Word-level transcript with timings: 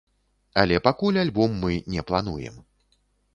Але 0.61 0.79
пакуль 0.87 1.19
альбом 1.23 1.53
мы 1.67 1.71
не 1.97 2.01
плануем. 2.13 2.57